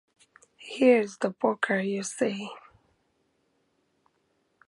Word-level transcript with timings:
Here's 0.57 1.17
the 1.19 1.29
poker, 1.29 1.79
you 1.79 2.01
see. 2.01 2.49